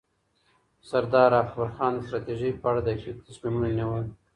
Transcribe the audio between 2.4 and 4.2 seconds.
په اړه دقیق تصمیمونه نیول.